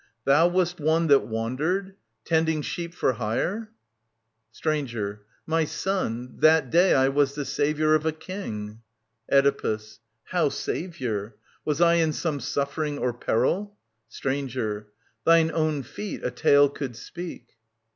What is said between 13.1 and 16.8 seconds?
peril? Stranger. Thine own feet a tale